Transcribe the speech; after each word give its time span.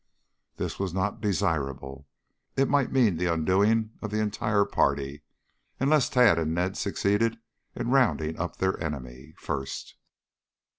This 0.55 0.79
was 0.79 0.95
not 0.95 1.21
desirable. 1.21 2.07
It 2.57 2.67
might 2.67 2.91
mean 2.91 3.17
the 3.17 3.31
undoing 3.31 3.91
of 4.01 4.09
the 4.09 4.19
entire 4.19 4.65
party 4.65 5.21
unless 5.79 6.09
Tad 6.09 6.39
and 6.39 6.55
Ned 6.55 6.75
succeeded 6.75 7.37
in 7.75 7.91
rounding 7.91 8.39
up 8.39 8.55
their 8.55 8.83
enemy 8.83 9.35
first. 9.37 9.93